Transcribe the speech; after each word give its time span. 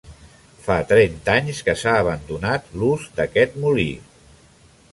Fa 0.67 0.77
trenta 0.91 1.35
anys 1.41 1.59
que 1.67 1.75
s'ha 1.81 1.93
abandonat 2.05 2.73
l'ús 2.79 3.05
d'aquest 3.19 3.61
molí. 3.67 3.89